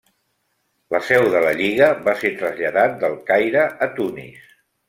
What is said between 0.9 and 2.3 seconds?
La seu de la Lliga va